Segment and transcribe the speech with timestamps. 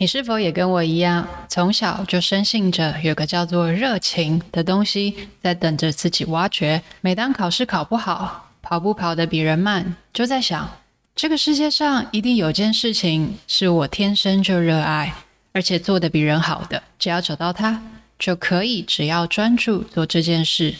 [0.00, 6.80] 你是否也跟我一样，从小就深信着有个叫做热情的东西在等着自己挖掘？
[7.00, 10.70] 每当考试考不好，跑步跑得比人慢，就在想，
[11.16, 15.12] 这个世界上一定有件事情是我天生就热爱，
[15.52, 16.80] 而且做得比人好的。
[16.96, 17.82] 只要找到它，
[18.20, 20.76] 就可以只要专注做这件事，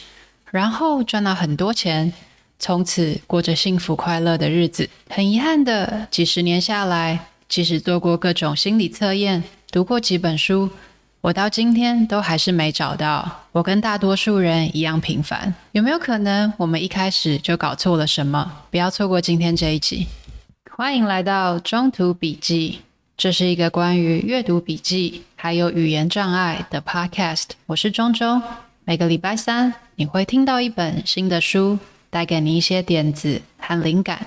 [0.53, 2.13] 然后赚到很多钱，
[2.61, 4.89] 从此过着幸福快乐的日子。
[5.11, 7.19] 很遗憾的，几十年下来。
[7.49, 10.69] 即使做过各种心理测验，读过几本书，
[11.23, 13.45] 我到今天都还是没找到。
[13.53, 15.55] 我跟大多数人一样平凡。
[15.73, 18.53] 有没有可能我们一开始就搞错了什么？
[18.71, 20.07] 不要错过今天这一集。
[20.71, 22.81] 欢迎来到中途笔记，
[23.17, 27.47] 这是一个关于阅读笔记还有语言障碍的 podcast。
[27.65, 28.43] 我是中中，
[28.85, 31.79] 每个礼拜三你会听到一本新的书，
[32.11, 34.27] 带给你一些点子和灵感。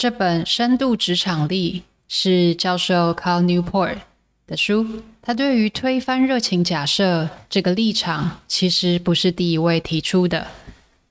[0.00, 3.98] 这本《深度职场力》是教授 Carl Newport
[4.46, 5.02] 的书。
[5.20, 10.46] 他对于推翻热情假设这个立场，其实不是第一位提出的。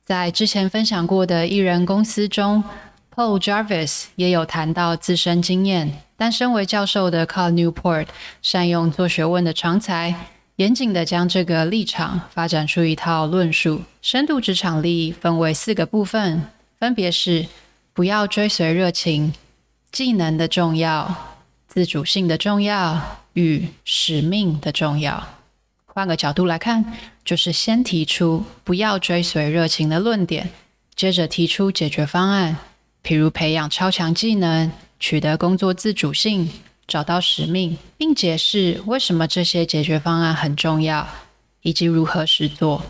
[0.03, 2.63] 在之前分享过的艺人公司中
[3.13, 6.01] ，Paul Jarvis 也有谈到自身经验。
[6.17, 8.07] 但身为教授的 Carl Newport
[8.41, 10.15] 善用做学问的长才，
[10.55, 13.83] 严谨地将这个立场发展出一套论述。
[14.01, 16.41] 深度职场力分为四个部分，
[16.79, 17.45] 分别是。
[18.00, 19.33] 不要追随热情，
[19.92, 21.36] 技能的重要，
[21.67, 25.21] 自主性的重要与使命的重要。
[25.86, 26.93] 换个角度来看，
[27.26, 30.49] 就是先提出不要追随热情的论点，
[30.95, 32.55] 接着提出解决方案，
[33.04, 36.49] 譬如培养超强技能、取得工作自主性、
[36.88, 41.05] 找到使命，并解释为什么这些解决方案很重要，
[41.64, 42.82] 以及如何实作。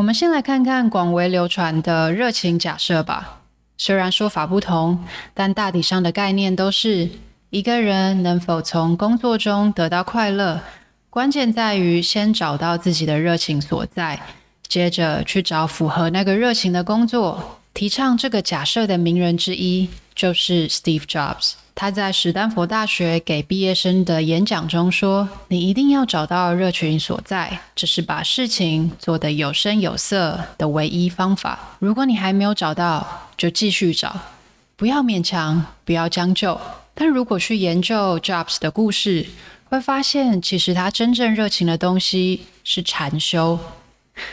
[0.00, 3.40] 我们先来看看广为流传的热情假设吧。
[3.76, 7.10] 虽然说法不同，但大体上的概念都是：
[7.50, 10.62] 一个人能否从工作中得到快乐，
[11.10, 14.18] 关键在于先找到自己的热情所在，
[14.66, 17.59] 接着去找符合那个热情的工作。
[17.72, 21.52] 提倡这个假设的名人之一就是 Steve Jobs。
[21.74, 31.76] 他在史丹佛大学给毕业生的演讲中说：“你一定要找到热情所在，这是把事情做得有声有色的唯一方法。
[31.78, 34.14] 如果你还没有找到，就继续找，
[34.76, 36.60] 不要勉强，不要将就。
[36.92, 39.26] 但如果去研究 Jobs 的故事，
[39.70, 43.58] 会发现其实他真正热情的东西是禅修，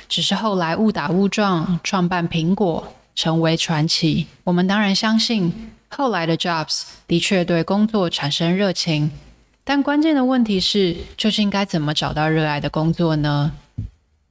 [0.09, 4.27] 只是后来误打误撞创办苹果，成为传奇。
[4.43, 9.09] 我们当然相信。”后来的 Jobs 的确对工作产生热情，
[9.63, 13.53] 但关键的问题是，究竟该怎么找到热爱的工作呢？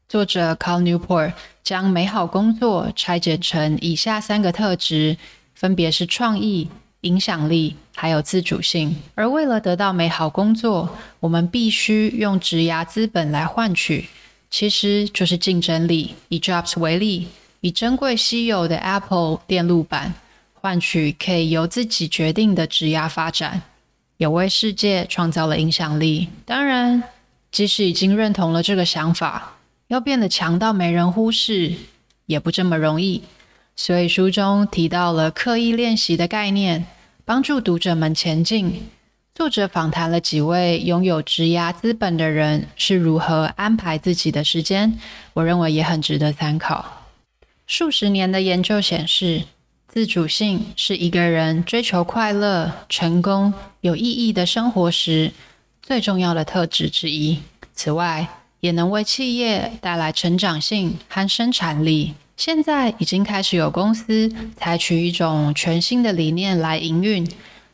[0.06, 1.32] 作者 Carl Newport
[1.64, 5.16] 将美好工作拆解成以下三个特质，
[5.54, 6.68] 分别是创意、
[7.00, 8.94] 影响力，还有自主性。
[9.14, 14.10] 而为了得到美好工作，我们必须用职涯资本来换取，
[14.50, 16.14] 其实就是竞争力。
[16.28, 17.28] 以 Jobs 为例，
[17.60, 20.14] 以珍贵稀有的 Apple 电路板。
[20.58, 23.62] 换取可以由自己决定的职业发展，
[24.16, 26.28] 也为世界创造了影响力。
[26.44, 27.04] 当然，
[27.52, 31.72] 即使已经认同了这个想法，要变得强到没人忽视，
[32.24, 33.22] 也不这么容易。
[33.76, 36.84] 所以书中提到了刻意练习的概念，
[37.24, 38.88] 帮助读者们前进。
[39.36, 44.98] 作者访谈了几位拥有职业资本的人是如何安排自己的时间，
[45.34, 46.95] 我认为也很值得参考。
[47.66, 49.42] 数十年的研究显示，
[49.88, 55.32] 自主性是一个人追求快乐、成功、有意义的生活时
[55.82, 57.40] 最重要的特质之一。
[57.74, 58.28] 此外，
[58.60, 62.14] 也能为企业带来成长性和生产力。
[62.36, 67.28] 现在已经开始有公司采取一种全新的理念来营运，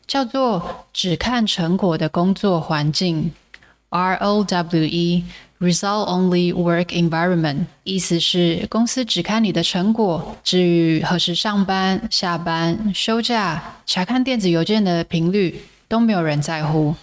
[0.06, 3.30] 叫做“只看成果的工作环境
[3.90, 5.24] ”（ROWE）。
[5.62, 16.96] Result only work environment，意思是公司只看你的成果，至于何时上班、下班、休假、查看电子邮件的频率都没有人在乎。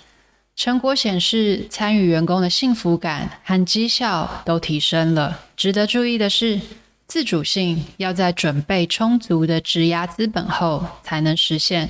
[0.58, 5.40] 成果显示，参与员工的幸福感和绩效都提升了。
[5.56, 6.60] 值得注意的是，
[7.08, 11.90] 自主性要在准备充足的质押资本后才能实现，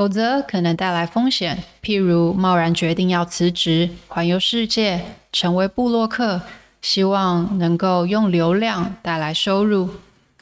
[0.00, 6.40] 否则可能带来风险，譬如贸然决定要辞职、环游世界、成为部落客，
[6.80, 9.90] 希望能够用流量带来收入，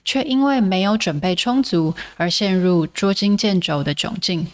[0.04, 4.46] 却因为没有准备充足而陷入捉襟见肘的窘境。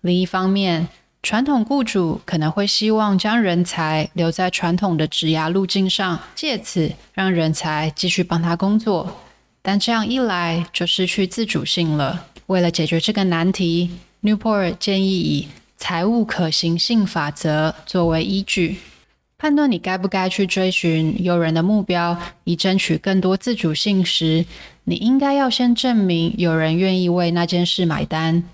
[0.00, 0.88] 另一方面，
[1.22, 9.20] 传统雇主可能会希望将人才留在传统的职涯路径上，借此让人才继续帮他工作，
[9.62, 12.26] 但这样一来就失去自主性了。
[12.46, 13.88] 为了解决这个难题
[14.22, 18.78] ，Newport 建议以财务可行性法则作为依据，
[19.36, 24.46] 判断你该不该去追寻诱人的目标，以争取更多自主性时，
[24.84, 28.44] 你应该要先证明有人愿意为那件事买单。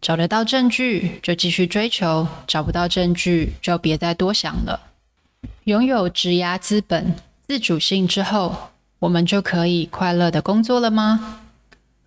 [0.00, 4.80] 找得到证据就继续追求，找不到证据就别再多想了。
[5.64, 7.14] 拥有质押资本、
[7.46, 8.70] 自主性之后，
[9.00, 11.40] 我们就可以快乐的工作了吗？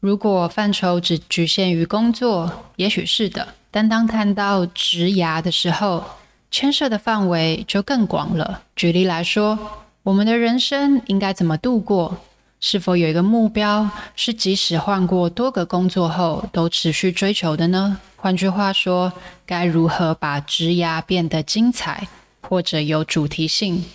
[0.01, 3.47] 如果范畴只局限于工作，也许是的。
[3.69, 6.03] 但当谈到职涯的时候，
[6.49, 8.63] 牵涉的范围就更广了。
[8.75, 9.59] 举例来说，
[10.01, 12.17] 我们的人生应该怎么度过？
[12.59, 17.99] 是否有一个目标，是即使换过多个工作后都持续追求的呢？
[18.15, 19.13] 换句话说，
[19.45, 22.07] 该如何把职涯变得精彩，
[22.41, 23.85] 或者有主题性？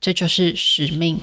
[0.00, 1.20] 这就是使命。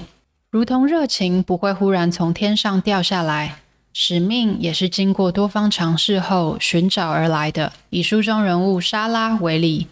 [0.48, 3.56] 如同热情不会忽然从天上掉下来，
[4.00, 7.72] 使命也是经过多方尝试后寻找而来的。
[7.90, 9.88] 以书中人物莎拉为例。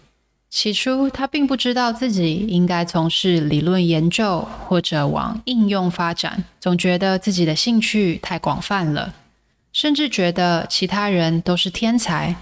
[0.49, 9.13] 起初，他并不知道自己应该从事理论研究或者往应用发展，总觉得自己的兴趣太广泛了，
[9.73, 12.33] 甚至觉得其他人都是天才，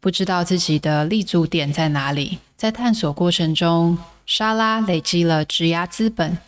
[0.00, 2.38] 不知道自己的立足点在哪里。
[2.56, 6.38] 在探索过程中，莎拉累积了职涯资本，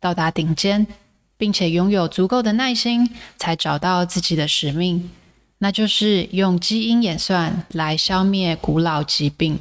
[0.00, 0.86] 到达顶尖，
[1.42, 5.10] 并且拥有足够的耐心，才找到自己的使命，
[5.58, 9.58] 那就是用基因演算来消灭古老疾病。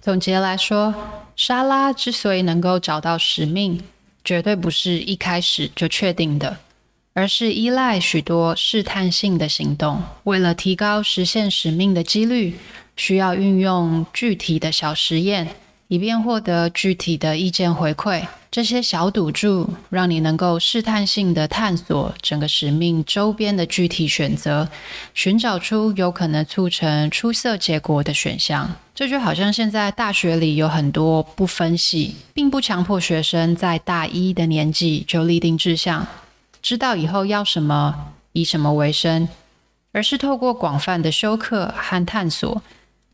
[0.00, 0.94] 总结来说，
[1.34, 3.82] 莎拉之所以能够找到使命，
[4.22, 6.58] 绝对不是一开始就确定的，
[7.12, 10.00] 而是依赖许多试探性的行动。
[10.22, 12.56] 为了提高实现使命的几率，
[12.94, 15.48] 需要运用具体的小实验。
[15.90, 24.68] 以便获得具体的意见回馈，这些小赌注让你能够试探性的探索整个使命周边的具体选择，
[25.12, 28.74] 寻找出有可能促成出色结果的选项。
[28.94, 36.06] 这就好像现在大学里有很多不分系，并不强迫学生在大一的年纪就立定志向，
[36.62, 39.28] 知道以后要什么，以什么为生，
[39.92, 42.62] 而是透过广泛的修课和探索。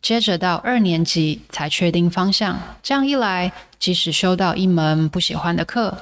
[0.04, 5.96] 接着到二年级才确定方向，这样一来，即使修到一门不喜欢的课，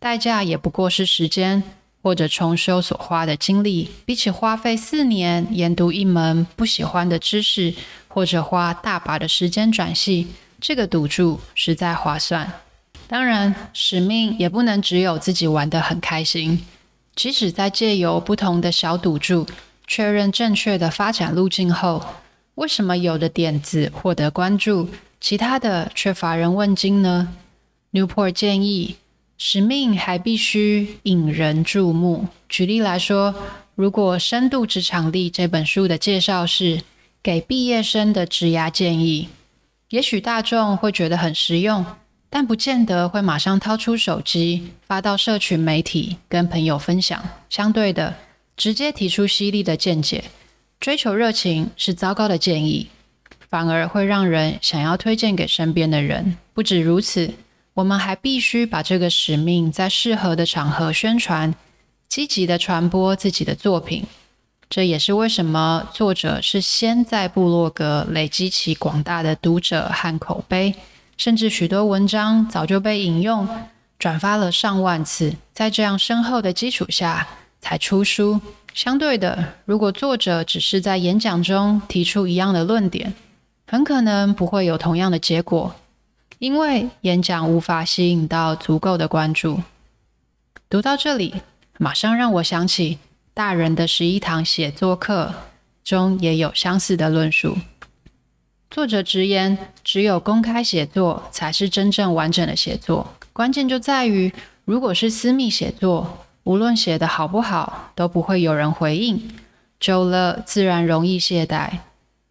[0.00, 1.62] 代价也不过是时间
[2.02, 7.72] 或者重修所花的精力，比起花费四年研读一门不喜欢的知识，
[8.08, 10.26] 或者花大把的时间转系，
[10.60, 12.52] 这个赌注实在划算。
[13.06, 16.66] 当然，使命也不能只有自己玩得很开心，
[17.14, 19.46] 即使在借由不同的小赌注
[19.86, 22.04] 确认正确的发展路径后。
[22.56, 24.88] 为什么有的点子获得关注，
[25.20, 27.28] 其他的却乏人问津呢
[27.92, 28.96] ？Newport 建议，
[29.36, 32.28] 使命还必须引人注目。
[32.48, 33.34] 举例来说，
[33.74, 36.80] 如果《深度职场力》这本书的介绍是
[37.22, 39.28] 给毕业生的职涯建议，
[39.90, 41.84] 也许大众会觉得很实用，
[42.30, 47.22] 但不见得会马上掏出手机发到社群媒体跟朋友分享。
[47.50, 48.14] 相对的，
[48.56, 50.24] 直接提出犀利的见解。
[50.86, 52.86] 追求热情是糟糕的建议，
[53.50, 56.36] 反而会让人想要推荐给身边的人。
[56.54, 57.34] 不止如此，
[57.74, 61.52] 我们还必须把这个使命在适合的场合宣传，
[62.08, 64.04] 积极地传播自己的作品。
[64.70, 70.72] 这也是为什么作者是先在部落格累积起广大的读者和口碑，
[71.16, 73.48] 甚至许多文章早就被引用、
[73.98, 77.26] 转发了上万次，在这样深厚的基础下
[77.60, 78.40] 才出书。
[78.76, 83.14] 相对的，如果作者只是在演讲中提出一样的论点，
[83.66, 85.74] 很可能不会有同样的结果，
[86.38, 89.62] 因为演讲无法吸引到足够的关注。
[90.68, 91.36] 读到这里，
[91.78, 92.96] 马上让我想起
[93.32, 95.32] 《大人的十一堂写作课》
[95.82, 97.56] 中也有相似的论述。
[98.70, 104.30] 作者直言，只有公开写作才是真正完整的写作，关键就在于，
[104.66, 106.25] 如果是私密写作。
[106.46, 109.20] 无论写得好不好，都不会有人回应，
[109.80, 111.78] 久了自然容易懈怠。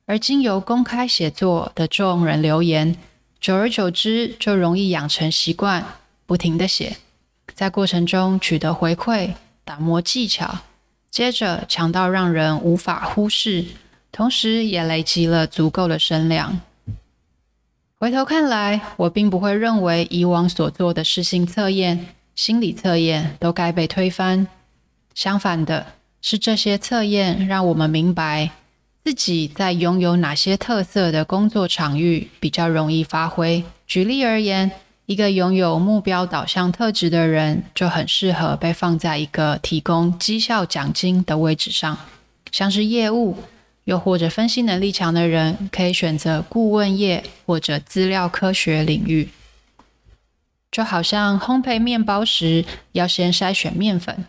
[0.05, 2.95] 而经由公开写作的众人留言，
[3.41, 5.84] 久而久之就容易养成习惯，
[6.25, 6.95] 不停地写，
[7.53, 9.34] 在过程中取得回馈，
[9.65, 10.60] 打磨技巧，
[11.12, 13.65] 接着强到让人无法忽视，
[14.13, 16.62] 同时也累积了足够的声量。
[18.00, 24.45] 回头看来，我并不会认为以往所做的适性测验、心理测验都该被推翻。
[25.13, 25.85] 相反的，
[26.21, 28.51] 是这些测验让我们明白
[29.03, 33.63] 自己在拥有哪些特色的工作场域比较容易发挥。
[33.87, 34.69] 举例而言，
[35.05, 41.97] 一个拥有目标导向特质的人就很适合被放在一个提供绩效奖金的位置上，
[42.51, 43.37] 像是业务。
[43.85, 49.29] 又或者分析能力强的人，可以选择顾问业或者资料科学领域。
[50.72, 54.25] 就好像烘焙面包时，要先筛选面粉。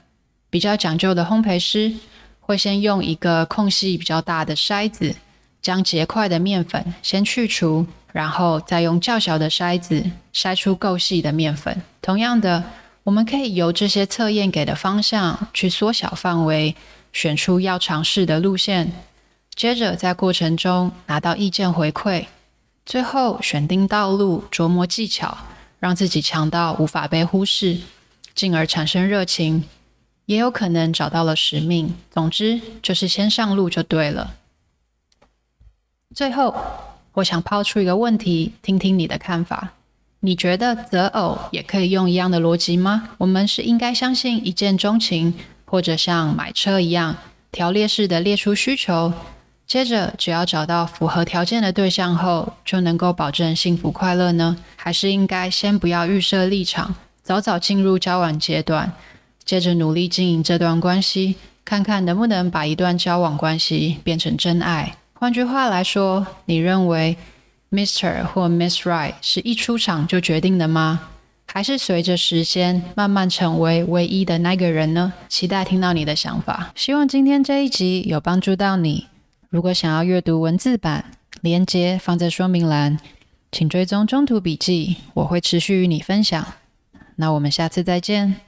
[0.49, 1.93] 比较讲究的烘焙师，
[2.41, 5.15] 会先用一个空隙比较大的筛子，
[5.61, 11.83] 将结块的面粉先去除，然后再用较小的筛子筛出够细的面粉。
[12.01, 12.63] 同样的，
[13.03, 16.77] 我们可以由这些测验给的方向，去缩小范围，
[17.13, 18.93] 选出要尝试的路线。
[19.55, 22.27] 接着，在过程中拿到意见回馈，
[22.85, 25.37] 最后选定道路，琢磨技巧，
[25.87, 27.79] 让自己强到无法被忽视，
[28.35, 29.63] 进而产生热情，
[30.25, 31.95] 也有可能找到了使命。
[32.11, 34.35] 总之，就是先上路就对了。
[36.13, 36.53] 最后，
[37.13, 39.75] 我想抛出一个问题，听听你的看法。
[40.19, 43.11] 你觉得择偶也可以用一样的逻辑吗？
[43.19, 45.35] 我们是应该相信一见钟情，
[45.67, 47.17] 或者像买车一样
[47.53, 49.13] 条列式的列出需求？
[49.67, 54.57] 接着，只要找到符合条件的对象后，就能够保证幸福快乐呢？
[54.77, 58.93] 还是应该先不要预设立场，早早进入交往阶段，
[59.45, 64.95] 接着努力经营这段关系，看看能不能把一段交往关系变成真爱？
[65.15, 67.17] 换句话来说，你认为
[67.73, 71.09] Mister 或 Miss Right 是一出场就决定的吗？
[71.47, 75.13] 还是随着时间慢慢成为唯一的那个人呢？
[75.29, 76.71] 期待听到你的想法。
[76.77, 79.07] 希望今天这一集有帮助到你。
[79.49, 82.99] 如果想要阅读文字版，连接放在说明栏，
[83.53, 86.47] 请追踪中途笔记，我会持续与你分享。
[87.17, 88.46] 那我们下次再见。